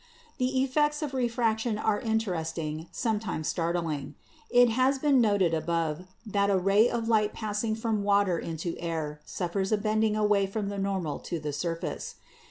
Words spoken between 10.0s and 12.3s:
away from the normal to the surface.